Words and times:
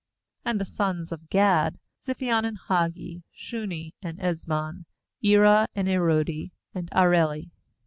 16And 0.47 0.57
the 0.57 0.65
sons 0.65 1.11
of 1.11 1.29
Gad: 1.29 1.77
Ziphion, 2.03 2.43
and 2.43 2.57
Haggi, 2.57 3.21
Shuni, 3.37 3.91
and 4.01 4.19
Ez 4.19 4.45
bon, 4.45 4.85
Eri, 5.23 5.67
and 5.75 5.87
ArocS, 5.87 6.49
and 6.73 6.89
Areli. 6.89 7.51